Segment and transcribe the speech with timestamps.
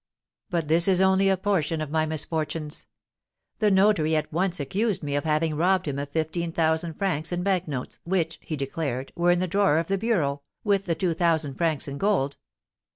[0.49, 2.87] But this is only a portion of my misfortunes.
[3.59, 7.43] The notary at once accused me of having robbed him of fifteen thousand francs in
[7.43, 11.13] bank notes, which, he declared, were in the drawer of the bureau, with the two
[11.13, 12.37] thousand francs in gold.